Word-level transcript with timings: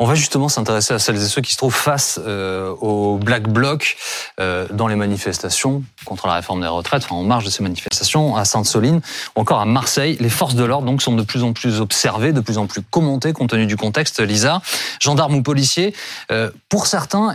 On 0.00 0.06
va 0.06 0.14
justement 0.14 0.48
s'intéresser 0.48 0.94
à 0.94 1.00
celles 1.00 1.16
et 1.16 1.26
ceux 1.26 1.42
qui 1.42 1.52
se 1.52 1.56
trouvent 1.56 1.74
face 1.74 2.20
euh, 2.24 2.70
au 2.80 3.18
Black 3.18 3.48
Bloc 3.48 3.96
euh, 4.38 4.68
dans 4.70 4.86
les 4.86 4.94
manifestations 4.94 5.82
contre 6.04 6.28
la 6.28 6.34
réforme 6.34 6.60
des 6.60 6.68
retraites, 6.68 7.02
enfin, 7.04 7.16
en 7.16 7.24
marge 7.24 7.44
de 7.44 7.50
ces 7.50 7.64
manifestations, 7.64 8.36
à 8.36 8.44
Sainte-Soline 8.44 9.00
ou 9.34 9.40
encore 9.40 9.58
à 9.58 9.64
Marseille. 9.64 10.16
Les 10.20 10.28
forces 10.28 10.54
de 10.54 10.62
l'ordre 10.62 10.86
donc 10.86 11.02
sont 11.02 11.16
de 11.16 11.22
plus 11.22 11.42
en 11.42 11.52
plus 11.52 11.80
observées, 11.80 12.32
de 12.32 12.40
plus 12.40 12.58
en 12.58 12.66
plus 12.66 12.82
commentées 12.82 13.32
compte 13.32 13.50
tenu 13.50 13.66
du 13.66 13.76
contexte. 13.76 14.20
Lisa, 14.20 14.62
gendarmes 15.00 15.34
ou 15.34 15.42
policiers, 15.42 15.94
euh, 16.30 16.50
pour 16.68 16.86
certains, 16.86 17.34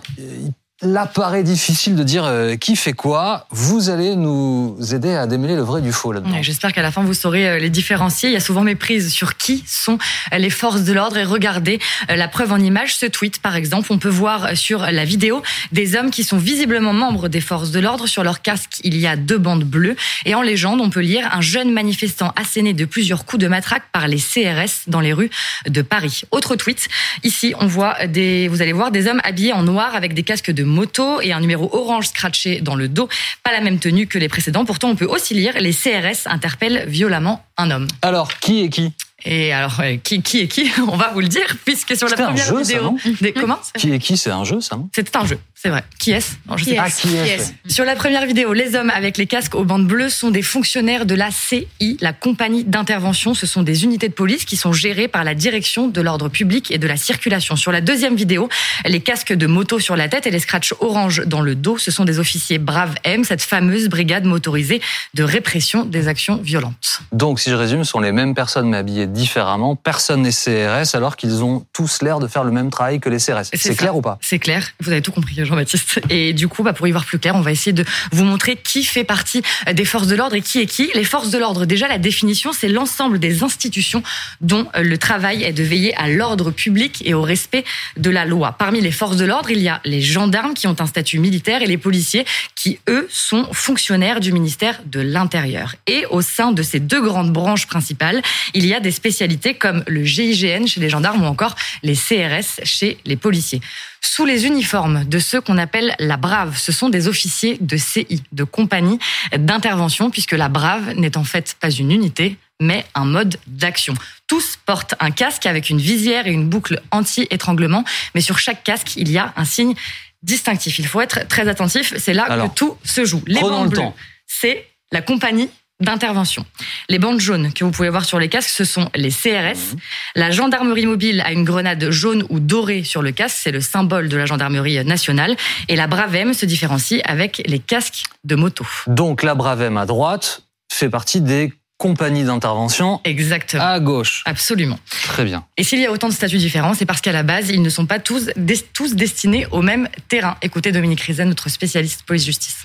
Là, 0.83 1.05
paraît 1.05 1.43
difficile 1.43 1.95
de 1.95 2.03
dire 2.03 2.25
euh, 2.25 2.55
qui 2.55 2.75
fait 2.75 2.93
quoi. 2.93 3.47
Vous 3.51 3.89
allez 3.89 4.15
nous 4.15 4.75
aider 4.93 5.13
à 5.13 5.27
démêler 5.27 5.55
le 5.55 5.61
vrai 5.61 5.81
du 5.81 5.93
faux 5.93 6.11
là-dedans. 6.11 6.41
J'espère 6.41 6.73
qu'à 6.73 6.81
la 6.81 6.91
fin, 6.91 7.03
vous 7.03 7.13
saurez 7.13 7.47
euh, 7.47 7.57
les 7.57 7.69
différencier. 7.69 8.29
Il 8.29 8.33
y 8.33 8.35
a 8.35 8.41
souvent 8.41 8.63
méprise 8.63 9.11
sur 9.13 9.37
qui 9.37 9.63
sont 9.65 9.97
euh, 10.33 10.37
les 10.37 10.49
forces 10.49 10.81
de 10.81 10.91
l'ordre. 10.91 11.17
Et 11.17 11.23
regardez 11.23 11.79
la 12.09 12.27
preuve 12.27 12.51
en 12.51 12.57
image, 12.57 12.95
ce 12.95 13.05
tweet 13.05 13.39
par 13.39 13.55
exemple. 13.55 13.91
On 13.91 13.97
peut 13.97 14.09
voir 14.09 14.57
sur 14.57 14.79
la 14.79 15.05
vidéo 15.05 15.41
des 15.71 15.95
hommes 15.95 16.11
qui 16.11 16.23
sont 16.23 16.37
visiblement 16.37 16.93
membres 16.93 17.29
des 17.29 17.41
forces 17.41 17.71
de 17.71 17.79
l'ordre. 17.79 18.07
Sur 18.07 18.23
leur 18.23 18.41
casque, 18.41 18.81
il 18.83 18.97
y 18.97 19.07
a 19.07 19.15
deux 19.15 19.37
bandes 19.37 19.63
bleues. 19.63 19.95
Et 20.25 20.35
en 20.35 20.41
légende, 20.41 20.81
on 20.81 20.89
peut 20.89 21.01
lire 21.01 21.29
un 21.33 21.41
jeune 21.41 21.71
manifestant 21.71 22.33
asséné 22.35 22.73
de 22.73 22.85
plusieurs 22.85 23.25
coups 23.25 23.41
de 23.41 23.47
matraque 23.47 23.83
par 23.91 24.07
les 24.07 24.17
CRS 24.17 24.83
dans 24.87 24.99
les 24.99 25.13
rues 25.13 25.29
de 25.67 25.81
Paris. 25.81 26.23
Autre 26.31 26.55
tweet. 26.55 26.89
Ici, 27.23 27.53
on 27.59 27.67
voit 27.67 28.05
des, 28.07 28.47
vous 28.49 28.61
allez 28.61 28.73
voir 28.73 28.91
des 28.91 29.07
hommes 29.07 29.21
habillés 29.23 29.53
en 29.53 29.63
noir 29.63 29.95
avec 29.95 30.13
des 30.13 30.23
casques 30.23 30.51
de 30.51 30.63
moto 30.73 31.21
et 31.21 31.31
un 31.31 31.39
numéro 31.39 31.69
orange 31.71 32.07
scratché 32.07 32.61
dans 32.61 32.75
le 32.75 32.89
dos. 32.89 33.07
Pas 33.43 33.51
la 33.51 33.61
même 33.61 33.79
tenue 33.79 34.07
que 34.07 34.19
les 34.19 34.27
précédents. 34.27 34.65
Pourtant, 34.65 34.89
on 34.89 34.95
peut 34.95 35.05
aussi 35.05 35.33
lire 35.33 35.53
les 35.59 35.73
CRS 35.73 36.27
interpellent 36.27 36.85
violemment 36.87 37.45
un 37.57 37.71
homme. 37.71 37.87
Alors, 38.01 38.39
qui 38.39 38.63
est 38.63 38.69
qui? 38.69 38.91
Et 39.25 39.53
alors, 39.53 39.79
euh, 39.79 39.95
qui, 40.03 40.21
qui 40.21 40.41
est 40.41 40.47
qui 40.47 40.71
On 40.87 40.97
va 40.97 41.11
vous 41.13 41.21
le 41.21 41.27
dire, 41.27 41.55
puisque 41.65 41.95
sur 41.95 42.07
la 42.07 42.15
première 42.15 42.45
jeu, 42.45 42.61
vidéo. 42.61 42.97
des, 43.21 43.31
comment? 43.31 43.59
Qui 43.77 43.91
est 43.91 43.99
qui 43.99 44.17
C'est 44.17 44.31
un 44.31 44.43
jeu, 44.43 44.59
ça, 44.59 44.75
non? 44.75 44.89
C'était 44.93 45.15
un 45.15 45.25
jeu, 45.25 45.39
c'est 45.55 45.69
vrai. 45.69 45.83
Qui 45.99 46.11
est-ce? 46.11 46.33
Je 46.57 46.63
sais 46.63 46.75
pas. 46.75 46.89
qui 46.89 47.15
est 47.15 47.53
Sur 47.67 47.85
la 47.85 47.95
première 47.95 48.25
vidéo, 48.25 48.53
les 48.53 48.75
hommes 48.75 48.89
avec 48.89 49.17
les 49.17 49.25
casques 49.25 49.55
aux 49.55 49.63
bandes 49.63 49.87
bleues 49.87 50.09
sont 50.09 50.31
des 50.31 50.41
fonctionnaires 50.41 51.05
de 51.05 51.15
la 51.15 51.29
CI, 51.31 51.67
la 52.01 52.11
compagnie 52.11 52.63
d'intervention. 52.63 53.33
Ce 53.33 53.45
sont 53.45 53.63
des 53.63 53.83
unités 53.85 54.09
de 54.09 54.13
police 54.13 54.45
qui 54.45 54.57
sont 54.57 54.73
gérées 54.73 55.07
par 55.07 55.23
la 55.23 55.35
direction 55.35 55.87
de 55.87 56.01
l'ordre 56.01 56.27
public 56.27 56.71
et 56.71 56.77
de 56.77 56.87
la 56.87 56.97
circulation. 56.97 57.55
Sur 57.55 57.71
la 57.71 57.81
deuxième 57.81 58.15
vidéo, 58.15 58.49
les 58.85 58.99
casques 58.99 59.33
de 59.33 59.47
moto 59.47 59.79
sur 59.79 59.95
la 59.95 60.09
tête 60.09 60.27
et 60.27 60.31
les 60.31 60.39
scratchs 60.39 60.73
orange 60.79 61.23
dans 61.25 61.41
le 61.41 61.55
dos, 61.55 61.77
ce 61.77 61.91
sont 61.91 62.03
des 62.03 62.19
officiers 62.19 62.57
Brave 62.57 62.95
M, 63.03 63.23
cette 63.23 63.41
fameuse 63.41 63.87
brigade 63.87 64.25
motorisée 64.25 64.81
de 65.13 65.23
répression 65.23 65.85
des 65.85 66.07
actions 66.07 66.37
violentes. 66.37 67.01
Donc, 67.11 67.39
si 67.39 67.49
je 67.49 67.55
résume, 67.55 67.83
ce 67.83 67.91
sont 67.91 67.99
les 67.99 68.11
mêmes 68.11 68.35
personnes 68.35 68.69
mais 68.69 68.77
habillées 68.77 69.07
différemment. 69.13 69.75
Personne 69.75 70.23
n'est 70.23 70.31
CRS 70.31 70.95
alors 70.95 71.15
qu'ils 71.15 71.43
ont 71.43 71.65
tous 71.71 72.01
l'air 72.01 72.19
de 72.19 72.27
faire 72.27 72.43
le 72.43 72.51
même 72.51 72.69
travail 72.69 72.99
que 72.99 73.09
les 73.09 73.17
CRS. 73.17 73.45
C'est 73.53 73.75
clair 73.75 73.95
ou 73.95 74.01
pas? 74.01 74.17
C'est 74.21 74.39
clair. 74.39 74.71
Vous 74.81 74.91
avez 74.91 75.01
tout 75.01 75.11
compris, 75.11 75.35
Jean-Baptiste. 75.45 76.01
Et 76.09 76.33
du 76.33 76.47
coup, 76.47 76.63
bah, 76.63 76.73
pour 76.73 76.87
y 76.87 76.91
voir 76.91 77.05
plus 77.05 77.19
clair, 77.19 77.35
on 77.35 77.41
va 77.41 77.51
essayer 77.51 77.73
de 77.73 77.85
vous 78.11 78.25
montrer 78.25 78.55
qui 78.55 78.83
fait 78.83 79.03
partie 79.03 79.41
des 79.71 79.85
forces 79.85 80.07
de 80.07 80.15
l'ordre 80.15 80.35
et 80.35 80.41
qui 80.41 80.59
est 80.59 80.65
qui. 80.65 80.89
Les 80.95 81.03
forces 81.03 81.29
de 81.29 81.37
l'ordre, 81.37 81.65
déjà, 81.65 81.87
la 81.87 81.97
définition, 81.97 82.51
c'est 82.51 82.67
l'ensemble 82.67 83.19
des 83.19 83.43
institutions 83.43 84.03
dont 84.41 84.67
le 84.75 84.97
travail 84.97 85.43
est 85.43 85.53
de 85.53 85.63
veiller 85.63 85.95
à 85.95 86.09
l'ordre 86.09 86.51
public 86.51 87.03
et 87.05 87.13
au 87.13 87.21
respect 87.21 87.63
de 87.97 88.09
la 88.09 88.25
loi. 88.25 88.55
Parmi 88.57 88.81
les 88.81 88.91
forces 88.91 89.17
de 89.17 89.25
l'ordre, 89.25 89.51
il 89.51 89.59
y 89.59 89.69
a 89.69 89.79
les 89.85 90.01
gendarmes 90.01 90.53
qui 90.53 90.67
ont 90.67 90.75
un 90.79 90.87
statut 90.87 91.19
militaire 91.19 91.61
et 91.61 91.67
les 91.67 91.77
policiers 91.77 92.25
qui, 92.55 92.79
eux, 92.89 93.07
sont 93.11 93.47
fonctionnaires 93.51 94.19
du 94.19 94.31
ministère 94.31 94.81
de 94.85 94.99
l'Intérieur. 94.99 95.75
Et 95.87 96.05
au 96.09 96.21
sein 96.21 96.51
de 96.51 96.63
ces 96.63 96.79
deux 96.79 97.01
grandes 97.01 97.31
branches 97.31 97.67
principales, 97.67 98.21
il 98.53 98.65
y 98.65 98.73
a 98.73 98.79
des 98.79 98.91
spécialités 99.03 99.53
comme 99.53 99.83
le 99.85 100.05
GIGN 100.05 100.65
chez 100.65 100.79
les 100.79 100.87
gendarmes 100.87 101.23
ou 101.23 101.25
encore 101.25 101.55
les 101.83 101.93
CRS 101.93 102.63
chez 102.63 102.97
les 103.03 103.17
policiers. 103.17 103.59
Sous 103.99 104.25
les 104.25 104.45
uniformes 104.45 105.03
de 105.03 105.19
ceux 105.19 105.41
qu'on 105.41 105.57
appelle 105.57 105.93
la 105.99 106.15
Brave, 106.15 106.57
ce 106.57 106.71
sont 106.71 106.87
des 106.87 107.09
officiers 107.09 107.57
de 107.59 107.75
CI, 107.75 108.23
de 108.31 108.45
compagnie 108.45 108.99
d'intervention, 109.37 110.09
puisque 110.09 110.31
la 110.31 110.47
Brave 110.47 110.93
n'est 110.93 111.17
en 111.17 111.25
fait 111.25 111.57
pas 111.59 111.69
une 111.69 111.91
unité, 111.91 112.37
mais 112.61 112.85
un 112.95 113.03
mode 113.03 113.35
d'action. 113.45 113.93
Tous 114.27 114.57
portent 114.65 114.95
un 115.01 115.11
casque 115.11 115.47
avec 115.47 115.69
une 115.69 115.81
visière 115.81 116.25
et 116.25 116.31
une 116.31 116.47
boucle 116.47 116.81
anti-étranglement, 116.91 117.83
mais 118.15 118.21
sur 118.21 118.39
chaque 118.39 118.63
casque, 118.63 118.93
il 118.95 119.11
y 119.11 119.17
a 119.17 119.33
un 119.35 119.43
signe 119.43 119.73
distinctif. 120.21 120.79
Il 120.79 120.87
faut 120.87 121.01
être 121.01 121.27
très 121.27 121.49
attentif, 121.49 121.93
c'est 121.97 122.13
là 122.13 122.47
que 122.47 122.55
tout 122.55 122.77
se 122.85 123.03
joue. 123.03 123.21
Les 123.27 123.41
bandes 123.41 123.69
bleues, 123.69 123.81
c'est 124.27 124.65
la 124.93 125.01
compagnie 125.01 125.49
d'intervention. 125.79 126.45
Les 126.89 126.99
bandes 126.99 127.19
jaunes 127.19 127.51
que 127.51 127.63
vous 127.63 127.71
pouvez 127.71 127.89
voir 127.89 128.05
sur 128.05 128.19
les 128.19 128.29
casques, 128.29 128.49
ce 128.49 128.63
sont 128.63 128.89
les 128.95 129.09
CRS. 129.09 129.73
Mhm. 129.73 129.79
La 130.15 130.31
gendarmerie 130.31 130.85
mobile 130.85 131.21
a 131.25 131.31
une 131.31 131.43
grenade 131.43 131.89
jaune 131.89 132.25
ou 132.29 132.39
dorée 132.39 132.83
sur 132.83 133.01
le 133.01 133.11
casque, 133.11 133.37
c'est 133.41 133.51
le 133.51 133.61
symbole 133.61 134.09
de 134.09 134.17
la 134.17 134.25
gendarmerie 134.25 134.83
nationale. 134.85 135.35
Et 135.67 135.75
la 135.75 135.87
Bravem 135.87 136.33
se 136.33 136.45
différencie 136.45 137.01
avec 137.05 137.41
les 137.45 137.59
casques 137.59 138.03
de 138.23 138.35
moto. 138.35 138.65
Donc 138.87 139.23
la 139.23 139.35
Bravem 139.35 139.77
à 139.77 139.85
droite 139.85 140.43
fait 140.71 140.89
partie 140.89 141.21
des 141.21 141.53
compagnies 141.77 142.23
d'intervention. 142.23 143.01
Exactement. 143.03 143.63
À 143.63 143.79
gauche. 143.79 144.23
Absolument. 144.25 144.79
Très 144.89 145.25
bien. 145.25 145.45
Et 145.57 145.63
s'il 145.63 145.79
y 145.79 145.85
a 145.85 145.91
autant 145.91 146.07
de 146.07 146.13
statuts 146.13 146.37
différents, 146.37 146.73
c'est 146.73 146.85
parce 146.85 147.01
qu'à 147.01 147.11
la 147.11 147.23
base, 147.23 147.49
ils 147.49 147.61
ne 147.61 147.69
sont 147.69 147.85
pas 147.85 147.99
tous, 147.99 148.29
tous 148.73 148.95
destinés 148.95 149.47
au 149.51 149.61
même 149.61 149.89
terrain. 150.07 150.37
Écoutez 150.41 150.71
Dominique 150.71 151.01
Rizet, 151.01 151.25
notre 151.25 151.49
spécialiste 151.49 152.03
police-justice. 152.03 152.62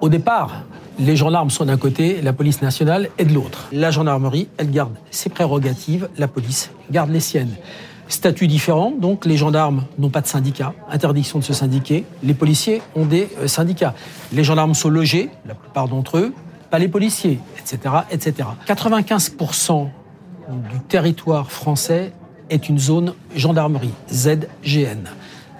Au 0.00 0.08
départ, 0.08 0.62
les 1.00 1.16
gendarmes 1.16 1.50
sont 1.50 1.64
d'un 1.64 1.76
côté, 1.76 2.22
la 2.22 2.32
police 2.32 2.62
nationale 2.62 3.08
est 3.18 3.24
de 3.24 3.34
l'autre. 3.34 3.66
La 3.72 3.90
gendarmerie, 3.90 4.46
elle 4.56 4.70
garde 4.70 4.94
ses 5.10 5.28
prérogatives, 5.28 6.08
la 6.16 6.28
police 6.28 6.70
garde 6.88 7.10
les 7.10 7.18
siennes. 7.18 7.56
Statut 8.06 8.46
différent, 8.46 8.92
donc 8.92 9.24
les 9.24 9.36
gendarmes 9.36 9.86
n'ont 9.98 10.08
pas 10.08 10.20
de 10.20 10.28
syndicat, 10.28 10.72
interdiction 10.88 11.40
de 11.40 11.44
se 11.44 11.52
syndiquer. 11.52 12.04
Les 12.22 12.32
policiers 12.32 12.80
ont 12.94 13.06
des 13.06 13.28
euh, 13.38 13.48
syndicats. 13.48 13.92
Les 14.32 14.44
gendarmes 14.44 14.74
sont 14.74 14.88
logés, 14.88 15.30
la 15.44 15.56
plupart 15.56 15.88
d'entre 15.88 16.18
eux, 16.18 16.32
pas 16.70 16.78
les 16.78 16.86
policiers, 16.86 17.40
etc., 17.58 17.96
etc. 18.12 18.50
95% 18.68 19.88
du 20.48 20.80
territoire 20.86 21.50
français 21.50 22.12
est 22.50 22.68
une 22.68 22.78
zone 22.78 23.14
gendarmerie, 23.34 23.94
ZGN. 24.12 25.08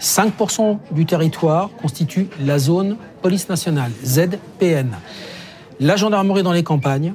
5% 0.01 0.79
du 0.93 1.07
territoire 1.07 1.71
constitue 1.81 2.29
la 2.41 2.59
zone 2.59 2.97
police 3.23 3.49
nationale, 3.49 3.91
ZPN. 4.05 4.97
La 5.81 5.97
gendarmerie 5.97 6.43
dans 6.43 6.53
les 6.53 6.63
campagnes, 6.63 7.15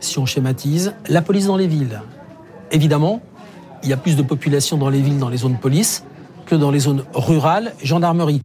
si 0.00 0.18
on 0.18 0.26
schématise, 0.26 0.94
la 1.08 1.22
police 1.22 1.46
dans 1.46 1.56
les 1.56 1.66
villes. 1.66 2.00
Évidemment, 2.70 3.20
il 3.82 3.88
y 3.88 3.92
a 3.92 3.96
plus 3.96 4.16
de 4.16 4.22
population 4.22 4.76
dans 4.76 4.90
les 4.90 5.00
villes, 5.00 5.18
dans 5.18 5.28
les 5.28 5.38
zones 5.38 5.58
police, 5.58 6.04
que 6.46 6.54
dans 6.54 6.70
les 6.70 6.80
zones 6.80 7.04
rurales, 7.14 7.74
gendarmerie. 7.82 8.42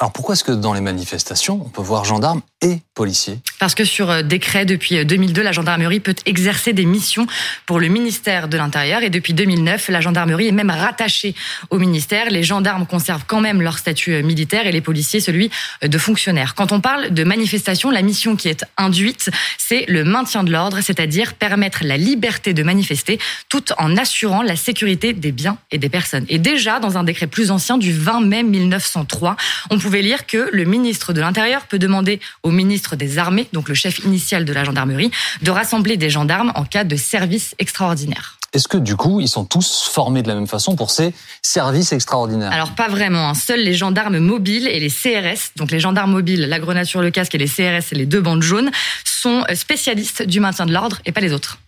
Alors 0.00 0.12
pourquoi 0.12 0.34
est-ce 0.34 0.44
que 0.44 0.52
dans 0.52 0.72
les 0.72 0.80
manifestations, 0.80 1.60
on 1.64 1.68
peut 1.68 1.82
voir 1.82 2.04
gendarmes 2.04 2.42
et 2.62 2.80
policiers? 2.94 3.40
Parce 3.58 3.74
que 3.74 3.84
sur 3.84 4.10
euh, 4.10 4.22
décret 4.22 4.64
depuis 4.64 5.04
2002, 5.04 5.40
euh, 5.40 5.44
la 5.44 5.52
gendarmerie 5.52 6.00
peut 6.00 6.14
exercer 6.26 6.72
des 6.72 6.84
missions 6.84 7.26
pour 7.66 7.80
le 7.80 7.88
ministère 7.88 8.48
de 8.48 8.56
l'Intérieur 8.56 9.02
et 9.02 9.10
depuis 9.10 9.34
2009, 9.34 9.88
la 9.88 10.00
gendarmerie 10.00 10.48
est 10.48 10.52
même 10.52 10.70
rattachée 10.70 11.34
au 11.70 11.78
ministère. 11.78 12.30
Les 12.30 12.42
gendarmes 12.42 12.86
conservent 12.86 13.24
quand 13.26 13.40
même 13.40 13.62
leur 13.62 13.78
statut 13.78 14.12
euh, 14.12 14.22
militaire 14.22 14.66
et 14.66 14.72
les 14.72 14.80
policiers 14.80 15.20
celui 15.20 15.50
de 15.82 15.98
fonctionnaire. 15.98 16.54
Quand 16.54 16.72
on 16.72 16.80
parle 16.80 17.10
de 17.10 17.24
manifestation, 17.24 17.90
la 17.90 18.02
mission 18.02 18.36
qui 18.36 18.48
est 18.48 18.64
induite, 18.76 19.30
c'est 19.56 19.84
le 19.88 20.04
maintien 20.04 20.44
de 20.44 20.52
l'ordre, 20.52 20.80
c'est-à-dire 20.80 21.34
permettre 21.34 21.84
la 21.84 21.96
liberté 21.96 22.54
de 22.54 22.62
manifester 22.62 23.18
tout 23.48 23.64
en 23.78 23.96
assurant 23.96 24.42
la 24.42 24.56
sécurité 24.56 25.12
des 25.12 25.32
biens 25.32 25.58
et 25.70 25.78
des 25.78 25.88
personnes. 25.88 26.24
Et 26.28 26.38
déjà, 26.38 26.80
dans 26.80 26.98
un 26.98 27.04
décret 27.04 27.26
plus 27.26 27.50
ancien 27.50 27.78
du 27.78 27.92
20 27.92 28.20
mai 28.20 28.42
1903, 28.42 29.36
on 29.70 29.78
pouvez 29.78 30.02
lire 30.02 30.26
que 30.26 30.48
le 30.52 30.64
ministre 30.64 31.12
de 31.12 31.20
l'Intérieur 31.20 31.66
peut 31.66 31.78
demander 31.78 32.20
au 32.42 32.50
ministre 32.50 32.96
des 32.96 33.18
Armées, 33.18 33.47
donc 33.52 33.68
le 33.68 33.74
chef 33.74 33.98
initial 34.00 34.44
de 34.44 34.52
la 34.52 34.64
gendarmerie, 34.64 35.10
de 35.42 35.50
rassembler 35.50 35.96
des 35.96 36.10
gendarmes 36.10 36.52
en 36.54 36.64
cas 36.64 36.84
de 36.84 36.96
service 36.96 37.54
extraordinaire. 37.58 38.38
Est-ce 38.54 38.66
que 38.66 38.78
du 38.78 38.96
coup, 38.96 39.20
ils 39.20 39.28
sont 39.28 39.44
tous 39.44 39.90
formés 39.92 40.22
de 40.22 40.28
la 40.28 40.34
même 40.34 40.46
façon 40.46 40.74
pour 40.74 40.90
ces 40.90 41.12
services 41.42 41.92
extraordinaires? 41.92 42.50
Alors 42.50 42.70
pas 42.70 42.88
vraiment. 42.88 43.28
Hein. 43.28 43.34
Seuls 43.34 43.60
les 43.60 43.74
gendarmes 43.74 44.18
mobiles 44.18 44.66
et 44.68 44.80
les 44.80 44.88
CRS, 44.88 45.52
donc 45.56 45.70
les 45.70 45.80
gendarmes 45.80 46.12
mobiles, 46.12 46.48
la 46.48 46.58
grenade 46.58 46.86
sur 46.86 47.02
le 47.02 47.10
casque 47.10 47.34
et 47.34 47.38
les 47.38 47.46
CRS 47.46 47.92
et 47.92 47.94
les 47.94 48.06
deux 48.06 48.22
bandes 48.22 48.42
jaunes, 48.42 48.70
sont 49.04 49.44
spécialistes 49.54 50.22
du 50.22 50.40
maintien 50.40 50.64
de 50.64 50.72
l'ordre 50.72 50.98
et 51.04 51.12
pas 51.12 51.20
les 51.20 51.34
autres. 51.34 51.58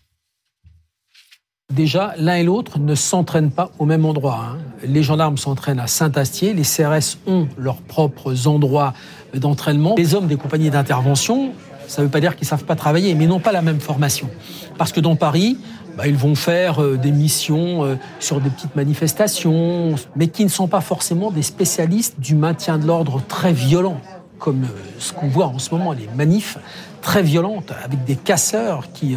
Déjà, 1.70 2.14
l'un 2.16 2.34
et 2.34 2.42
l'autre 2.42 2.80
ne 2.80 2.96
s'entraînent 2.96 3.52
pas 3.52 3.70
au 3.78 3.84
même 3.84 4.04
endroit. 4.04 4.44
Hein. 4.44 4.58
Les 4.82 5.04
gendarmes 5.04 5.38
s'entraînent 5.38 5.78
à 5.78 5.86
Saint-Astier, 5.86 6.52
les 6.52 6.64
CRS 6.64 7.18
ont 7.28 7.46
leurs 7.56 7.80
propres 7.80 8.48
endroits 8.48 8.92
d'entraînement. 9.34 9.94
Les 9.96 10.14
hommes 10.14 10.26
des 10.26 10.36
compagnies 10.36 10.70
d'intervention, 10.70 11.52
ça 11.90 12.02
ne 12.02 12.06
veut 12.06 12.10
pas 12.10 12.20
dire 12.20 12.36
qu'ils 12.36 12.44
ne 12.44 12.50
savent 12.50 12.64
pas 12.64 12.76
travailler, 12.76 13.16
mais 13.16 13.26
n'ont 13.26 13.40
pas 13.40 13.50
la 13.50 13.62
même 13.62 13.80
formation. 13.80 14.30
Parce 14.78 14.92
que 14.92 15.00
dans 15.00 15.16
Paris, 15.16 15.58
bah, 15.96 16.06
ils 16.06 16.16
vont 16.16 16.36
faire 16.36 16.80
euh, 16.80 16.96
des 16.96 17.10
missions 17.10 17.84
euh, 17.84 17.96
sur 18.20 18.40
des 18.40 18.48
petites 18.48 18.76
manifestations, 18.76 19.96
mais 20.14 20.28
qui 20.28 20.44
ne 20.44 20.48
sont 20.48 20.68
pas 20.68 20.82
forcément 20.82 21.32
des 21.32 21.42
spécialistes 21.42 22.20
du 22.20 22.36
maintien 22.36 22.78
de 22.78 22.86
l'ordre 22.86 23.20
très 23.26 23.52
violent, 23.52 24.00
comme 24.38 24.62
euh, 24.62 24.68
ce 25.00 25.12
qu'on 25.12 25.26
voit 25.26 25.46
en 25.46 25.58
ce 25.58 25.74
moment, 25.74 25.92
les 25.92 26.08
manifs 26.16 26.58
très 27.02 27.24
violentes, 27.24 27.72
avec 27.84 28.04
des 28.04 28.14
casseurs 28.14 28.92
qui 28.92 29.16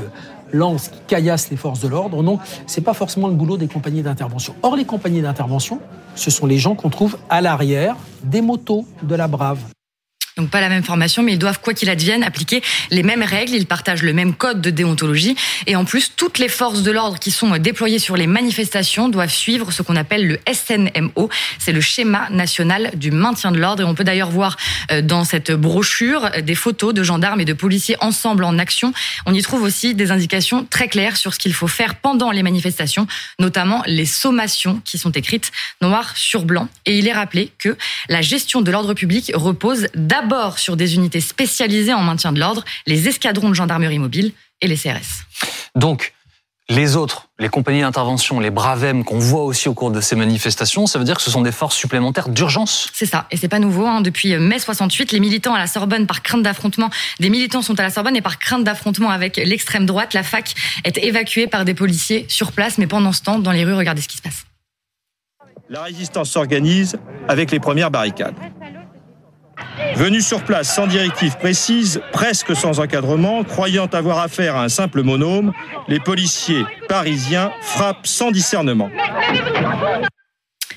lancent, 0.52 0.88
qui 0.88 1.00
caillassent 1.06 1.52
les 1.52 1.58
forces 1.58 1.80
de 1.80 1.90
l'ordre. 1.90 2.24
Donc, 2.24 2.42
c'est 2.66 2.81
pas 2.81 2.96
forcément 2.96 3.28
le 3.28 3.36
boulot 3.36 3.58
des 3.58 3.68
compagnies 3.68 4.02
d'intervention. 4.02 4.56
Or, 4.64 4.75
les 4.75 4.86
compagnies 4.86 5.22
d'intervention, 5.22 5.80
ce 6.16 6.31
sont 6.31 6.48
les 6.48 6.58
gens 6.58 6.74
qu'on 6.74 6.90
trouve 6.90 7.20
à 7.30 7.40
l'arrière 7.40 7.96
des 8.24 8.42
motos 8.42 8.84
de 9.04 9.14
la 9.14 9.28
Brave. 9.28 9.60
Donc 10.36 10.50
pas 10.50 10.62
la 10.62 10.70
même 10.70 10.84
formation, 10.84 11.22
mais 11.22 11.34
ils 11.34 11.40
doivent, 11.40 11.60
quoi 11.60 11.76
qu'il 11.76 11.92
advienne, 11.92 12.24
appliquer 12.24 12.64
les 12.90 13.04
mêmes 13.04 13.22
règles, 13.22 13.54
ils 13.54 13.68
partagent 13.68 14.02
le 14.02 14.14
même 14.14 14.34
code 14.34 14.62
de 14.62 14.72
déontologie. 14.72 15.36
Et 15.68 15.76
en 15.76 15.86
plus, 15.86 16.12
toutes 16.16 16.40
les 16.40 16.48
forces 16.48 16.82
de 16.82 16.90
l'ordre 16.90 17.20
qui 17.20 17.30
sont 17.30 17.56
déployées 17.58 18.00
sur 18.00 18.18
les 18.18 18.26
manifestations 18.26 19.10
doivent 19.10 19.32
suivre 19.32 19.72
ce 19.72 19.84
qu'on 19.84 19.96
appelle 19.96 20.28
le 20.28 20.40
SNMO. 20.52 21.30
C'est 21.60 21.72
le 21.72 21.82
schéma 21.82 22.30
national 22.32 22.92
du 22.96 23.12
maintien 23.12 23.52
de 23.52 23.60
l'ordre. 23.60 23.84
Et 23.84 23.86
on 23.86 23.94
peut 23.94 24.04
d'ailleurs 24.04 24.32
voir 24.32 24.58
euh, 24.92 25.04
dans 25.04 25.24
cette 25.24 25.52
brochure 25.52 26.32
des 26.42 26.56
photos 26.56 26.96
de 26.96 27.04
gendarmes 27.04 27.42
et 27.42 27.46
de 27.46 27.54
policiers 27.54 27.98
ensemble 28.02 28.44
en 28.44 28.58
action. 28.58 28.92
On 29.28 29.36
y 29.36 29.42
trouve 29.44 29.62
aussi 29.62 29.94
des 29.94 30.10
indications 30.10 30.66
très 30.68 30.88
claires 30.88 31.16
sur 31.16 31.36
ce 31.36 31.40
qu'il 31.40 31.54
faut 31.54 31.68
faire 31.68 31.94
pendant 31.94 32.32
les 32.32 32.42
manifestations, 32.42 33.06
notamment 33.40 33.84
les 33.86 34.08
sommations 34.08 34.82
qui 34.84 34.98
sont 34.98 35.12
écrites 35.12 35.52
noir 35.82 36.18
sur 36.18 36.46
blanc. 36.46 36.70
Et 36.88 36.98
il 36.98 37.08
est 37.08 37.14
rappelé 37.14 37.52
que 37.60 37.78
la 38.10 38.22
gestion 38.24 38.62
de 38.62 38.72
l'ordre 38.72 38.96
public 38.96 39.32
repose 39.36 39.88
d'abord 39.94 40.23
d'abord 40.24 40.58
sur 40.58 40.78
des 40.78 40.96
unités 40.96 41.20
spécialisées 41.20 41.94
en 41.94 42.02
maintien 42.02 42.31
de 42.31 42.40
l'ordre, 42.40 42.64
les 42.88 43.10
escadrons 43.10 43.50
de 43.50 43.54
gendarmerie 43.54 44.00
mobile 44.00 44.31
et 44.62 44.68
les 44.68 44.78
CRS. 44.78 45.25
Donc, 45.75 46.14
les 46.70 46.96
autres, 46.96 47.28
les 47.40 47.50
compagnies 47.50 47.81
d'intervention, 47.81 48.40
les 48.40 48.50
Bravem 48.50 49.04
qu'on 49.04 49.20
voit 49.20 49.44
aussi 49.44 49.68
au 49.68 49.74
cours 49.74 49.92
de 49.92 50.00
ces 50.00 50.16
manifestations, 50.16 50.88
ça 50.88 50.98
veut 50.98 51.04
dire 51.04 51.18
que 51.18 51.22
ce 51.22 51.30
sont 51.30 51.42
des 51.42 51.52
forces 51.52 51.75
supplémentaires 51.75 52.30
d'urgence 52.30 52.90
C'est 52.94 53.06
ça, 53.06 53.28
et 53.31 53.38
c'est 53.38 53.50
pas 53.50 53.60
nouveau. 53.60 53.86
Hein. 53.86 54.00
Depuis 54.00 54.34
mai 54.38 54.60
68, 54.60 55.12
les 55.12 55.20
militants 55.20 55.54
à 55.54 55.60
la 55.60 55.68
Sorbonne, 55.68 56.08
par 56.08 56.24
crainte 56.24 56.42
d'affrontement, 56.42 56.90
des 57.20 57.30
militants 57.30 57.62
sont 57.62 57.78
à 57.81 57.84
la 57.84 57.90
Sorbonne 57.90 58.16
et 58.16 58.22
par 58.22 58.40
crainte 58.40 58.64
d'affrontement 58.64 59.10
avec 59.10 59.36
l'extrême 59.36 59.86
droite, 59.86 60.14
la 60.14 60.24
fac 60.24 60.54
est 60.86 60.98
évacuée 61.00 61.48
par 61.48 61.66
des 61.66 61.74
policiers 61.74 62.25
sur 62.30 62.54
place, 62.54 62.78
mais 62.78 62.88
pendant 62.88 63.12
ce 63.12 63.24
temps, 63.24 63.40
dans 63.40 63.52
les 63.52 63.66
rues, 63.66 63.75
regardez 63.75 64.02
ce 64.02 64.08
qui 64.08 64.18
se 64.18 64.22
passe. 64.22 64.46
La 65.70 65.84
résistance 65.84 66.30
s'organise 66.30 66.98
avec 67.28 67.52
les 67.52 67.60
premières 67.60 67.92
barricades. 67.92 68.36
Venus 69.95 70.25
sur 70.25 70.44
place 70.44 70.74
sans 70.74 70.88
directive 70.88 71.38
précise, 71.38 72.01
presque 72.12 72.56
sans 72.56 72.80
encadrement, 72.80 73.44
croyant 73.44 73.86
avoir 73.86 74.19
affaire 74.19 74.56
à 74.56 74.63
un 74.63 74.69
simple 74.69 75.04
monôme, 75.04 75.54
les 75.88 76.00
policiers 76.00 76.63
parisiens 76.90 77.51
frappent 77.62 78.07
sans 78.07 78.31
discernement. 78.31 78.90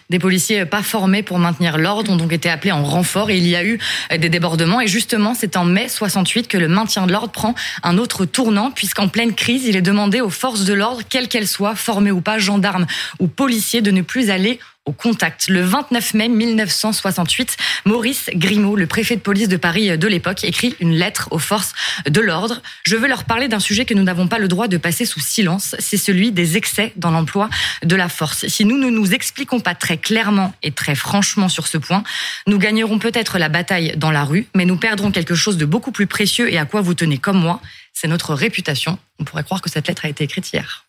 Des 0.09 0.19
policiers 0.21 0.67
pas 0.67 0.83
formés 0.83 1.25
pour 1.25 1.39
maintenir 1.39 1.79
l'ordre 1.79 2.13
ont 2.13 2.17
donc 2.17 2.33
été 2.33 2.49
appelés 2.49 2.71
en 2.71 2.85
renfort 2.85 3.31
et 3.31 3.39
il 3.39 3.47
y 3.49 3.57
a 3.57 3.65
eu 3.65 3.79
des 4.17 4.29
débordements. 4.29 4.81
Et 4.81 4.87
justement, 4.87 5.35
c'est 5.35 5.57
en 5.57 5.65
mai 5.65 5.89
68 5.89 6.47
que 6.47 6.59
le 6.59 6.69
maintien 6.69 7.07
de 7.07 7.13
l'ordre 7.13 7.33
prend 7.33 7.55
un 7.83 7.99
autre 7.99 8.25
tournant 8.25 8.71
puisqu'en 8.71 9.09
pleine 9.09 9.35
crise, 9.35 9.65
il 9.65 9.77
est 9.77 9.83
demandé 9.83 10.21
aux 10.21 10.31
forces 10.31 10.65
de 10.65 10.75
l'ordre, 10.75 11.03
quelles 11.09 11.29
qu'elles 11.29 11.49
soient, 11.49 11.75
formées 11.75 12.13
ou 12.13 12.21
pas, 12.21 12.39
gendarmes 12.39 12.87
ou 13.19 13.27
policiers, 13.27 13.81
de 13.81 13.91
ne 13.91 14.03
plus 14.03 14.31
aller 14.31 14.61
au 14.87 14.93
contact. 14.93 15.49
Le 15.49 15.61
29 15.61 16.15
mai 16.15 16.29
1968, 16.29 17.57
Maurice 17.85 18.31
Grimaud, 18.33 18.77
le 18.77 18.87
préfet 18.87 19.17
de 19.17 19.21
police 19.21 19.49
de 19.49 19.57
Paris 19.57 19.99
de 19.99 20.09
l'époque, 20.09 20.45
écrit 20.45 20.77
une 20.81 20.95
lettre 20.95 21.29
aux 21.33 21.39
forces 21.39 21.73
de 22.09 22.21
l'ordre. 22.21 22.63
Je 22.85 22.97
veux 22.97 23.09
leur 23.09 23.25
parler 23.25 23.49
d'un 23.49 23.59
sujet 23.59 23.85
que 23.85 23.95
nous 23.95 24.05
n'avons 24.05 24.29
pas 24.29 24.39
le 24.39 24.49
droit 24.49 24.69
de 24.69 24.77
passer 24.77 25.05
sous 25.05 25.21
silence, 25.21 25.75
c'est 25.81 25.97
celui 25.97 26.31
des 26.31 26.57
excès 26.57 26.93
dans 26.97 27.11
l'emploi 27.11 27.51
de 27.83 27.97
la 27.97 28.09
force. 28.09 28.47
Si 28.47 28.65
nous 28.65 28.79
ne 28.79 28.89
nous 28.89 29.13
expliquons 29.13 29.61
pas 29.61 29.75
très 29.75 29.99
clairement 29.99 30.55
et 30.63 30.71
très 30.71 30.95
franchement 30.95 31.49
sur 31.49 31.67
ce 31.67 31.79
point, 31.79 32.05
nous 32.47 32.59
gagnerons 32.59 32.99
peut-être 32.99 33.39
la 33.39 33.49
bataille 33.49 33.95
dans 33.97 34.13
la 34.13 34.25
rue, 34.25 34.47
mais 34.55 34.65
nous 34.65 34.77
perdrons 34.77 35.11
quelque 35.11 35.35
chose 35.35 35.57
de 35.57 35.65
beaucoup 35.65 35.91
plus 35.91 36.07
précieux 36.07 36.53
et 36.53 36.59
à 36.59 36.65
quoi 36.65 36.81
vous 36.81 36.95
tenez 36.95 37.19
comme 37.19 37.41
moi, 37.41 37.61
c'est 37.93 38.09
notre 38.09 38.35
réputation. 38.35 38.99
On 39.19 39.25
pourrait 39.25 39.45
croire 39.45 39.63
que 39.63 39.71
cette 39.71 39.89
lettre 39.89 40.05
a 40.05 40.09
été 40.09 40.25
écrite 40.25 40.53
hier. 40.53 40.86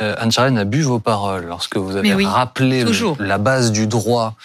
Euh, 0.00 0.14
Anne-Charlène 0.18 0.58
a 0.58 0.64
bu 0.64 0.82
vos 0.82 1.00
paroles 1.00 1.46
lorsque 1.46 1.76
vous 1.76 1.96
avez 1.96 2.24
rappelé 2.24 2.84
la 3.18 3.38
base 3.38 3.72
du 3.72 3.88
droit 3.88 4.36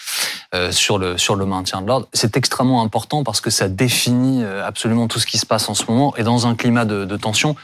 euh, 0.54 0.72
sur, 0.72 0.98
le, 0.98 1.16
sur 1.16 1.36
le 1.36 1.46
maintien 1.46 1.80
de 1.80 1.86
l'ordre. 1.86 2.08
C'est 2.12 2.36
extrêmement 2.36 2.82
important 2.82 3.22
parce 3.22 3.40
que 3.40 3.50
ça 3.50 3.68
définit 3.68 4.42
euh, 4.42 4.66
absolument 4.66 5.06
tout 5.06 5.20
ce 5.20 5.26
qui 5.26 5.38
se 5.38 5.46
passe 5.46 5.68
en 5.68 5.74
ce 5.74 5.84
moment. 5.88 6.16
Et 6.16 6.24
dans 6.24 6.48
un 6.48 6.56
climat 6.56 6.84
de, 6.84 7.04
de 7.04 7.16
tension, 7.16 7.54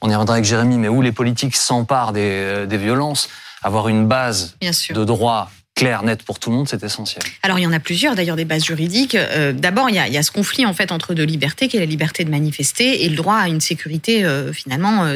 on 0.00 0.08
y 0.08 0.12
reviendra 0.14 0.34
avec 0.34 0.44
Jérémy, 0.44 0.78
mais 0.78 0.88
où 0.88 1.02
les 1.02 1.10
politiques 1.10 1.56
s'emparent 1.56 2.12
des, 2.12 2.66
des 2.68 2.78
violences, 2.78 3.28
avoir 3.62 3.88
une 3.88 4.06
base 4.06 4.56
de 4.60 5.04
droit 5.04 5.50
clair, 5.74 6.04
net 6.04 6.22
pour 6.22 6.38
tout 6.38 6.50
le 6.50 6.56
monde, 6.56 6.68
c'est 6.68 6.84
essentiel. 6.84 7.22
Alors 7.42 7.58
il 7.58 7.62
y 7.62 7.66
en 7.66 7.72
a 7.72 7.80
plusieurs, 7.80 8.14
d'ailleurs 8.14 8.36
des 8.36 8.44
bases 8.44 8.64
juridiques. 8.64 9.16
D'abord, 9.54 9.88
il, 9.88 9.94
il 10.06 10.12
y, 10.12 10.18
a, 10.18 10.22
ce 10.22 10.30
conflit 10.30 10.66
en 10.66 10.74
fait 10.74 10.92
entre 10.92 11.14
deux 11.14 11.24
libertés, 11.24 11.68
qui 11.68 11.78
est 11.78 11.80
la 11.80 11.86
liberté 11.86 12.24
de 12.24 12.30
manifester 12.30 13.04
et 13.04 13.08
le 13.08 13.16
droit 13.16 13.36
à 13.36 13.48
une 13.48 13.60
sécurité 13.60 14.24
finalement 14.52 15.14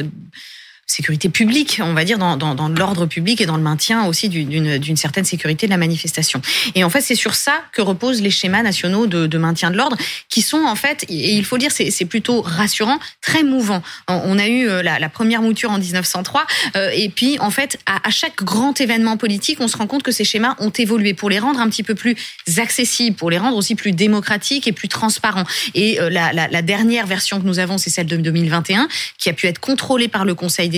sécurité 0.87 1.29
publique, 1.29 1.81
on 1.83 1.93
va 1.93 2.03
dire, 2.03 2.19
dans, 2.19 2.37
dans, 2.37 2.69
l'ordre 2.69 3.07
public 3.07 3.41
et 3.41 3.47
dans 3.47 3.57
le 3.57 3.63
maintien 3.63 4.05
aussi 4.05 4.29
d'une 4.29 4.97
certaine 4.97 5.25
sécurité 5.25 5.65
de 5.65 5.71
la 5.71 5.77
manifestation. 5.77 6.41
Et 6.75 6.83
en 6.83 6.89
fait, 6.91 7.01
c'est 7.01 7.15
sur 7.15 7.33
ça 7.33 7.63
que 7.71 7.81
reposent 7.81 8.21
les 8.21 8.29
schémas 8.29 8.61
nationaux 8.61 9.07
de, 9.07 9.25
de 9.25 9.37
maintien 9.39 9.71
de 9.71 9.77
l'ordre, 9.77 9.97
qui 10.29 10.41
sont 10.43 10.63
en 10.63 10.75
fait, 10.75 11.03
et 11.09 11.33
il 11.33 11.43
faut 11.43 11.57
dire, 11.57 11.71
c'est 11.71 12.05
plutôt 12.05 12.41
rassurant, 12.41 12.99
très 13.21 13.43
mouvant. 13.43 13.81
On 14.07 14.37
a 14.37 14.47
eu 14.47 14.67
euh, 14.67 14.83
la, 14.83 14.99
la 14.99 15.09
première 15.09 15.41
mouture 15.41 15.71
en 15.71 15.79
1903, 15.79 16.45
euh, 16.75 16.91
et 16.93 17.09
puis 17.09 17.39
en 17.39 17.49
fait, 17.49 17.79
à, 17.87 18.07
à, 18.07 18.11
chaque 18.11 18.43
grand 18.43 18.79
événement 18.79 19.17
politique, 19.17 19.57
on 19.61 19.67
se 19.67 19.77
rend 19.77 19.87
compte 19.87 20.03
que 20.03 20.11
ces 20.11 20.23
schémas 20.23 20.55
ont 20.59 20.69
évolué 20.69 21.15
pour 21.15 21.31
les 21.31 21.39
rendre 21.39 21.59
un 21.59 21.69
petit 21.69 21.83
peu 21.83 21.95
plus 21.95 22.15
accessibles, 22.57 23.15
pour 23.15 23.31
les 23.31 23.39
rendre 23.39 23.57
aussi 23.57 23.73
plus 23.73 23.91
démocratiques 23.91 24.67
et 24.67 24.71
plus 24.71 24.87
transparents. 24.87 25.45
Et 25.73 25.99
euh, 25.99 26.09
la, 26.09 26.31
la, 26.31 26.47
la 26.47 26.61
dernière 26.61 27.07
version 27.07 27.41
que 27.41 27.45
nous 27.47 27.57
avons, 27.57 27.79
c'est 27.79 27.89
celle 27.89 28.07
de 28.07 28.17
2021, 28.17 28.87
qui 29.17 29.29
a 29.29 29.33
pu 29.33 29.47
être 29.47 29.59
contrôlée 29.59 30.07
par 30.07 30.25
le 30.25 30.35
Conseil 30.35 30.69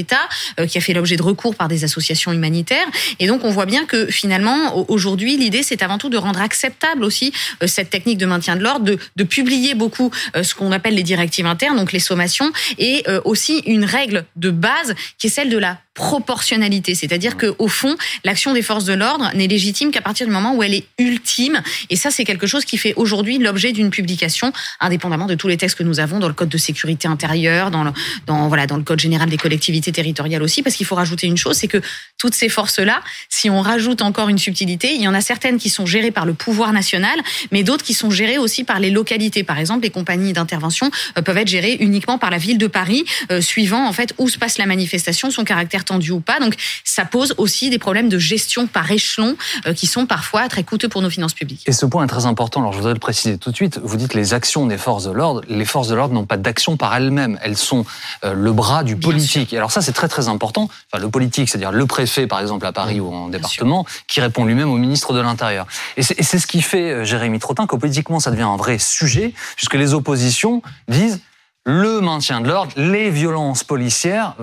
euh, 0.60 0.68
qui 0.68 0.78
a 0.78 0.82
fait 0.82 0.94
l'objet 0.94 1.16
de 1.16 1.24
recours 1.24 1.56
par 1.56 1.68
des 1.68 1.84
associations 1.84 2.32
humanitaires. 2.34 2.88
Et 3.20 3.28
donc 3.28 3.44
on 3.44 3.52
voit 3.52 3.66
bien 3.66 3.86
que 3.86 4.08
finalement, 4.08 4.90
aujourd'hui, 4.90 5.38
l'idée, 5.38 5.64
c'est 5.64 5.82
avant 5.82 5.98
tout 5.98 6.10
de 6.10 6.18
rendre 6.18 6.42
acceptable 6.42 7.04
aussi 7.04 7.32
euh, 7.64 7.68
cette 7.68 7.90
technique 7.90 8.18
de 8.18 8.26
maintien 8.26 8.56
de 8.56 8.64
l'ordre, 8.64 8.86
de, 8.86 8.98
de, 9.16 9.24
publier 9.24 9.76
beaucoup 9.76 10.12
euh, 10.36 10.44
ce 10.44 10.56
qu'on 10.56 10.72
appelle 10.72 10.96
les 10.96 11.04
directives 11.04 11.46
internes, 11.46 11.78
donc 11.78 11.92
les 11.92 12.00
sommations, 12.00 12.52
et 12.78 13.04
aussi 13.26 13.60
une 13.66 13.86
règle 13.86 14.26
de 14.36 14.52
base 14.52 14.96
qui 15.18 15.28
est 15.28 15.30
celle 15.30 15.50
de 15.50 15.58
la 15.58 15.78
proportionnalité, 15.98 16.94
c'est-à-dire 16.94 17.38
que 17.38 17.56
au 17.58 17.68
fond, 17.68 17.98
l'action 18.24 18.54
des 18.54 18.62
forces 18.62 18.86
de 18.86 18.94
l'ordre 18.94 19.32
n'est 19.34 19.48
légitime 19.48 19.90
qu'à 19.90 20.02
partir 20.02 20.28
du 20.28 20.32
moment 20.32 20.54
où 20.56 20.62
elle 20.62 20.76
est 20.76 20.86
ultime. 21.00 21.60
Et 21.90 21.96
ça, 21.96 22.12
c'est 22.12 22.24
quelque 22.24 22.46
chose 22.46 22.66
qui 22.66 22.78
fait 22.78 22.94
aujourd'hui 22.96 23.40
l'objet 23.40 23.72
d'une 23.72 23.90
publication, 23.90 24.54
indépendamment 24.80 25.26
de 25.26 25.34
tous 25.34 25.48
les 25.48 25.58
textes 25.58 25.76
que 25.76 25.84
nous 25.84 26.00
avons 26.00 26.20
dans 26.20 26.28
le 26.28 26.36
code 26.36 26.50
de 26.50 26.58
sécurité 26.60 27.08
intérieure, 27.08 27.72
dans 27.72 27.84
le, 27.84 27.92
dans 28.28 28.48
voilà, 28.48 28.68
dans 28.68 28.78
le 28.78 28.84
code 28.84 29.00
général 29.00 29.28
des 29.28 29.38
collectivités 29.38 29.92
territoriales 29.92 30.44
aussi, 30.44 30.62
parce 30.62 30.76
qu'il 30.76 30.86
faut 30.86 30.94
rajouter 30.94 31.26
une 31.26 31.36
chose, 31.36 31.58
c'est 31.58 31.68
que 31.68 31.82
toutes 32.20 32.36
ces 32.36 32.48
forces-là, 32.48 33.02
si 33.28 33.50
on 33.50 33.62
rajoute 33.62 34.04
encore 34.04 34.30
une 34.30 34.38
subtilité, 34.38 34.94
il 34.94 35.02
y 35.02 35.08
en 35.08 35.16
a 35.16 35.22
certaines 35.22 35.58
qui 35.58 35.70
sont 35.70 35.88
gérées 35.88 36.12
par 36.12 36.28
le 36.28 36.36
pouvoir 36.36 36.74
national, 36.74 37.20
mais 37.52 37.64
d'autres 37.64 37.84
qui 37.84 37.96
sont 37.96 38.12
gérées 38.12 38.38
aussi 38.38 38.64
par 38.64 38.80
les 38.80 38.92
localités. 38.92 39.44
Par 39.44 39.58
exemple, 39.58 39.82
les 39.82 39.90
compagnies 39.90 40.34
d'intervention 40.34 40.92
euh, 41.18 41.24
peuvent 41.24 41.38
être 41.38 41.48
gérées 41.48 41.78
uniquement 41.80 42.20
par 42.20 42.30
la 42.30 42.38
ville 42.38 42.60
de 42.60 42.68
Paris, 42.68 43.04
euh, 43.32 43.42
suivant 43.42 43.88
en 43.88 43.94
fait 43.94 44.14
où 44.20 44.30
se 44.30 44.38
passe 44.38 44.60
la 44.60 44.68
manifestation, 44.68 45.32
son 45.32 45.44
caractère 45.44 45.86
tendu 45.88 46.12
ou 46.12 46.20
pas. 46.20 46.40
Donc 46.40 46.56
ça 46.84 47.06
pose 47.06 47.34
aussi 47.38 47.70
des 47.70 47.80
problèmes 47.80 48.10
de 48.10 48.20
gestion 48.20 48.68
par 48.68 48.92
échelon 48.92 49.36
euh, 49.66 49.74
qui 49.74 49.88
sont 49.88 50.06
parfois 50.06 50.48
très 50.48 50.64
coûteux 50.64 50.90
pour 50.90 51.02
nos 51.02 51.10
finances 51.10 51.34
publiques. 51.34 51.64
Et 51.66 51.72
ce 51.72 51.86
point 51.86 52.04
est 52.04 52.08
très 52.08 52.26
important. 52.26 52.62
Alors 52.62 52.74
je 52.74 52.78
voudrais 52.78 52.94
le 52.94 53.00
préciser 53.00 53.38
tout 53.38 53.52
de 53.52 53.56
suite. 53.56 53.80
Vous 53.84 53.98
dites 53.98 54.14
les 54.14 54.34
actions 54.34 54.66
des 54.66 54.78
forces 54.78 55.06
de 55.06 55.12
l'ordre. 55.12 55.42
Les 55.48 55.66
forces 55.66 55.88
de 55.88 55.96
l'ordre 55.96 56.14
n'ont 56.14 56.26
pas 56.26 56.38
d'action 56.38 56.78
par 56.78 56.96
elles-mêmes. 56.96 57.40
Elles 57.42 57.58
sont 57.58 57.86
euh, 58.24 58.34
le 58.34 58.54
bras 58.54 58.84
du 58.84 58.96
politique. 58.96 59.54
Et 59.54 59.58
alors 59.58 59.72
ça 59.72 59.82
c'est 59.82 59.94
très 59.94 60.08
très 60.08 60.28
important. 60.28 60.70
Enfin 60.92 61.02
le 61.02 61.10
politique, 61.10 61.50
c'est-à-dire 61.50 61.72
le 61.72 61.86
préfet 61.86 62.28
par 62.28 62.40
exemple 62.40 62.66
à 62.66 62.72
Paris 62.72 63.00
ou 63.00 63.14
en 63.14 63.30
département, 63.30 63.86
qui 64.08 64.22
répond 64.22 64.46
lui-même 64.46 64.70
au 64.70 64.78
ministre 64.78 65.14
de 65.14 65.20
l'Intérieur. 65.20 65.66
Et 65.96 66.04
c'est 66.04 66.40
ce 66.40 66.48
qui 66.48 66.62
fait 66.62 66.92
euh, 66.92 67.04
Jérémy 67.04 67.40
Trottin 67.40 67.66
que 67.68 67.76
politiquement 67.76 68.20
ça 68.20 68.32
devient 68.32 68.44
un 68.44 68.58
vrai 68.58 68.78
sujet, 68.80 69.34
puisque 69.56 69.76
les 69.76 69.94
oppositions 69.94 70.62
disent 70.88 71.22
le 71.66 72.00
maintien 72.00 72.40
de 72.42 72.48
l'ordre, 72.48 72.72
les 72.78 73.10
violences 73.10 73.64
policières, 73.64 74.36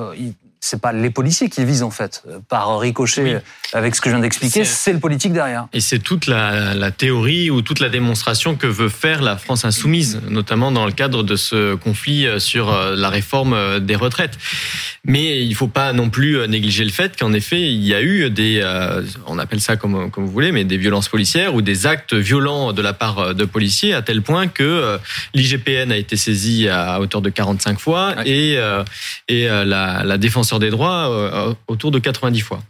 c'est 0.64 0.80
pas 0.80 0.92
les 0.92 1.10
policiers 1.10 1.50
qui 1.50 1.64
visent 1.64 1.82
en 1.82 1.90
fait 1.90 2.22
euh, 2.26 2.38
par 2.48 2.78
ricochet 2.78 3.42
avec 3.74 3.94
ce 3.94 4.00
que 4.00 4.08
je 4.08 4.14
viens 4.14 4.22
d'expliquer, 4.22 4.64
c'est 4.64 4.92
le 4.92 4.98
politique 4.98 5.32
derrière. 5.32 5.66
Et 5.72 5.80
c'est 5.80 5.98
toute 5.98 6.26
la, 6.26 6.74
la, 6.74 6.90
théorie 6.90 7.50
ou 7.50 7.60
toute 7.60 7.80
la 7.80 7.88
démonstration 7.88 8.54
que 8.54 8.66
veut 8.66 8.88
faire 8.88 9.20
la 9.20 9.36
France 9.36 9.64
insoumise, 9.64 10.20
notamment 10.28 10.70
dans 10.70 10.86
le 10.86 10.92
cadre 10.92 11.22
de 11.22 11.36
ce 11.36 11.74
conflit 11.74 12.26
euh, 12.26 12.38
sur 12.38 12.72
euh, 12.72 12.94
la 12.96 13.10
réforme 13.10 13.80
des 13.80 13.96
retraites. 13.96 14.38
Mais 15.04 15.44
il 15.44 15.54
faut 15.54 15.68
pas 15.68 15.92
non 15.92 16.08
plus 16.08 16.48
négliger 16.48 16.84
le 16.84 16.90
fait 16.90 17.18
qu'en 17.18 17.32
effet, 17.32 17.60
il 17.60 17.84
y 17.84 17.92
a 17.94 18.00
eu 18.00 18.30
des, 18.30 18.64
on 19.26 19.38
appelle 19.38 19.60
ça 19.60 19.76
comme, 19.76 20.10
comme 20.10 20.24
vous 20.24 20.32
voulez, 20.32 20.50
mais 20.50 20.64
des 20.64 20.78
violences 20.78 21.08
policières 21.08 21.54
ou 21.54 21.60
des 21.60 21.86
actes 21.86 22.14
violents 22.14 22.72
de 22.72 22.80
la 22.80 22.94
part 22.94 23.34
de 23.34 23.44
policiers 23.44 23.92
à 23.92 24.00
tel 24.00 24.22
point 24.22 24.46
que 24.46 24.98
l'IGPN 25.34 25.92
a 25.92 25.98
été 25.98 26.16
saisi 26.16 26.70
à 26.70 27.00
hauteur 27.00 27.20
de 27.20 27.28
45 27.28 27.78
fois 27.78 28.14
et, 28.24 28.58
et 29.28 29.46
la, 29.46 30.04
la 30.04 30.16
défense 30.16 30.53
des 30.58 30.70
droits 30.70 31.10
euh, 31.10 31.54
autour 31.68 31.90
de 31.90 31.98
90 31.98 32.40
fois. 32.40 32.62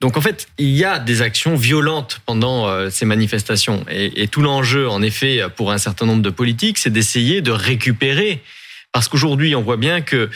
Donc 0.00 0.16
en 0.16 0.20
fait, 0.20 0.48
il 0.58 0.70
y 0.70 0.84
a 0.84 0.98
des 0.98 1.22
actions 1.22 1.56
violentes 1.56 2.20
pendant 2.26 2.66
euh, 2.66 2.90
ces 2.90 3.04
manifestations. 3.04 3.84
Et 3.90 4.28
tout 4.28 4.42
l'enjeu, 4.42 4.88
en 4.88 5.02
effet, 5.02 5.42
pour 5.56 5.72
un 5.72 5.78
certain 5.78 6.06
nombre 6.06 6.22
de 6.22 6.30
politiques, 6.30 6.78
c'est 6.78 6.90
d'essayer 6.90 7.42
de 7.42 7.50
récupérer. 7.50 8.42
Parce 8.92 9.08
qu'aujourd'hui, 9.08 9.54
on 9.54 9.62
voit 9.62 9.76
bien 9.76 10.00
que 10.00 10.30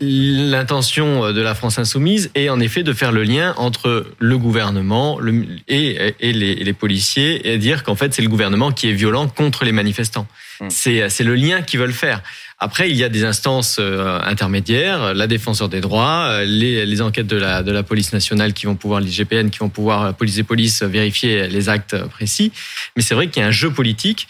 L'intention 0.00 1.32
de 1.32 1.40
la 1.40 1.54
France 1.54 1.78
insoumise 1.78 2.30
est 2.34 2.48
en 2.48 2.58
effet 2.58 2.82
de 2.82 2.92
faire 2.92 3.12
le 3.12 3.22
lien 3.22 3.54
entre 3.56 4.04
le 4.18 4.38
gouvernement 4.38 5.20
et, 5.68 6.14
les, 6.20 6.72
policiers 6.72 7.52
et 7.52 7.58
dire 7.58 7.84
qu'en 7.84 7.94
fait 7.94 8.12
c'est 8.12 8.22
le 8.22 8.28
gouvernement 8.28 8.72
qui 8.72 8.88
est 8.88 8.92
violent 8.92 9.28
contre 9.28 9.64
les 9.64 9.70
manifestants. 9.70 10.26
Hmm. 10.60 10.68
C'est 10.68 11.20
le 11.20 11.36
lien 11.36 11.62
qu'ils 11.62 11.78
veulent 11.78 11.92
faire. 11.92 12.22
Après, 12.58 12.88
il 12.88 12.96
y 12.96 13.04
a 13.04 13.08
des 13.08 13.24
instances 13.24 13.76
euh, 13.80 14.18
intermédiaires, 14.22 15.12
la 15.12 15.26
défenseur 15.26 15.68
des 15.68 15.80
droits, 15.80 16.28
euh, 16.30 16.44
les, 16.44 17.02
enquêtes 17.02 17.26
de 17.26 17.36
la, 17.36 17.62
de 17.62 17.72
la 17.72 17.82
police 17.82 18.12
nationale 18.12 18.52
qui 18.52 18.66
vont 18.66 18.76
pouvoir, 18.76 19.00
l'IGPN 19.00 19.50
qui 19.50 19.58
vont 19.58 19.68
pouvoir, 19.68 20.14
police 20.14 20.38
et 20.38 20.44
police, 20.44 20.82
vérifier 20.82 21.48
les 21.48 21.68
actes 21.68 21.96
précis. 22.06 22.52
Mais 22.96 23.02
c'est 23.02 23.14
vrai 23.14 23.26
qu'il 23.26 23.42
y 23.42 23.44
a 23.44 23.48
un 23.48 23.52
jeu 23.52 23.70
politique 23.70 24.28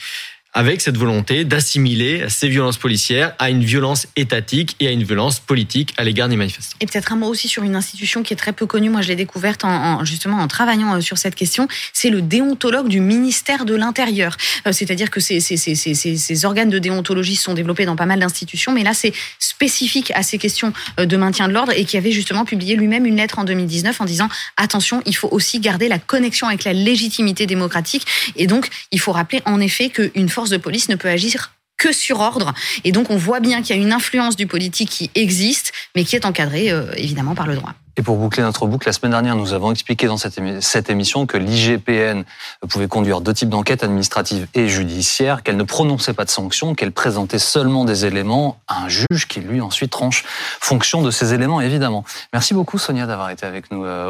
avec 0.54 0.80
cette 0.80 0.96
volonté 0.96 1.44
d'assimiler 1.44 2.25
ces 2.28 2.49
violences 2.49 2.76
policières 2.76 3.34
à 3.38 3.50
une 3.50 3.64
violence 3.64 4.06
étatique 4.16 4.76
et 4.80 4.87
à 4.87 4.90
une 4.90 5.02
violence 5.02 5.40
politique 5.40 5.92
à 5.96 6.04
l'égard 6.04 6.28
des 6.28 6.37
manifestants. 6.37 6.76
Et 6.80 6.87
peut-être 6.87 7.12
un 7.12 7.16
mot 7.16 7.26
aussi 7.26 7.49
sur 7.49 7.64
une 7.64 7.75
institution 7.75 8.23
qui 8.23 8.32
est 8.32 8.37
très 8.37 8.52
peu 8.52 8.66
connue. 8.66 8.88
Moi, 8.88 9.02
je 9.02 9.08
l'ai 9.08 9.16
découverte 9.16 9.64
en, 9.64 10.04
justement 10.04 10.38
en 10.38 10.49
travaillant 10.49 10.94
euh, 10.94 11.00
sur 11.00 11.18
cette 11.18 11.34
question. 11.34 11.68
C'est 11.92 12.11
le 12.11 12.23
déontologue 12.23 12.88
du 12.88 13.00
ministère 13.00 13.64
de 13.64 13.75
l'Intérieur. 13.75 14.37
Euh, 14.66 14.73
c'est-à-dire 14.73 15.11
que 15.11 15.20
ces, 15.20 15.40
ces, 15.40 15.56
ces, 15.56 15.75
ces, 15.75 16.44
organes 16.44 16.70
de 16.70 16.78
déontologie 16.78 17.37
sont 17.37 17.54
développés 17.54 17.84
dans 17.84 17.96
pas 17.96 18.06
mal 18.06 18.20
d'institutions, 18.20 18.73
mais 18.73 18.84
là, 18.84 18.94
c'est 18.94 19.12
spécifique 19.38 20.12
à 20.14 20.23
ces 20.23 20.38
questions 20.38 20.73
euh, 21.00 21.06
de 21.06 21.16
maintien 21.16 21.49
de 21.49 21.52
l'ordre 21.52 21.73
et 21.76 21.84
qui 21.84 21.96
avait 21.96 22.12
justement 22.12 22.44
publié 22.44 22.76
lui-même 22.76 23.06
une 23.06 23.16
lettre 23.16 23.38
en 23.38 23.44
2019 23.44 24.00
en 24.00 24.04
disant 24.04 24.28
attention, 24.56 25.02
il 25.06 25.16
faut 25.16 25.28
aussi 25.30 25.58
garder 25.58 25.88
la 25.88 25.99
connexion 25.99 26.46
avec 26.46 26.64
la 26.64 26.73
légitimité 26.73 27.46
démocratique. 27.46 28.06
Et 28.37 28.46
donc, 28.46 28.68
il 28.92 29.00
faut 29.00 29.12
rappeler 29.12 29.42
en 29.46 29.61
effet 29.61 29.88
qu'une 29.88 30.28
force 30.28 30.43
de 30.50 30.56
police 30.56 30.88
ne 30.88 30.96
peut 30.96 31.08
agir 31.08 31.52
que 31.76 31.92
sur 31.92 32.20
ordre. 32.20 32.54
Et 32.84 32.92
donc 32.92 33.10
on 33.10 33.16
voit 33.16 33.40
bien 33.40 33.62
qu'il 33.62 33.76
y 33.76 33.78
a 33.78 33.82
une 33.82 33.92
influence 33.92 34.36
du 34.36 34.46
politique 34.46 34.90
qui 34.90 35.10
existe, 35.14 35.72
mais 35.94 36.04
qui 36.04 36.16
est 36.16 36.24
encadrée 36.24 36.70
euh, 36.70 36.92
évidemment 36.96 37.34
par 37.34 37.46
le 37.46 37.56
droit. 37.56 37.74
Et 37.96 38.02
pour 38.02 38.16
boucler 38.16 38.42
notre 38.42 38.66
boucle, 38.66 38.88
la 38.88 38.92
semaine 38.92 39.12
dernière, 39.12 39.36
nous 39.36 39.52
avons 39.52 39.70
expliqué 39.70 40.08
dans 40.08 40.16
cette, 40.16 40.40
cette 40.60 40.90
émission 40.90 41.26
que 41.26 41.36
l'IGPN 41.36 42.24
pouvait 42.68 42.88
conduire 42.88 43.20
deux 43.20 43.32
types 43.32 43.48
d'enquêtes 43.48 43.84
administratives 43.84 44.48
et 44.54 44.68
judiciaires, 44.68 45.44
qu'elle 45.44 45.56
ne 45.56 45.62
prononçait 45.62 46.12
pas 46.12 46.24
de 46.24 46.30
sanctions, 46.30 46.74
qu'elle 46.74 46.90
présentait 46.90 47.38
seulement 47.38 47.84
des 47.84 48.04
éléments 48.04 48.58
à 48.66 48.84
un 48.84 48.88
juge 48.88 49.28
qui, 49.28 49.40
lui, 49.40 49.60
ensuite 49.60 49.92
tranche 49.92 50.24
fonction 50.26 51.02
de 51.02 51.12
ces 51.12 51.34
éléments, 51.34 51.60
évidemment. 51.60 52.04
Merci 52.32 52.52
beaucoup, 52.52 52.78
Sonia, 52.78 53.06
d'avoir 53.06 53.30
été 53.30 53.46
avec 53.46 53.70
nous. 53.70 53.84
Euh, 53.84 54.02